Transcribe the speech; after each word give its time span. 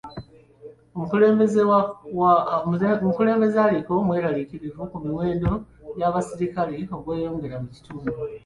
Omukulembeze 3.03 3.59
aliko 3.65 3.93
mweraliikirivu 4.07 4.81
ku 4.91 4.97
muwendo 5.05 5.51
gw'abasirikale 5.95 6.77
ogweyongera 6.95 7.57
mu 7.63 7.69
kitundu 7.75 8.09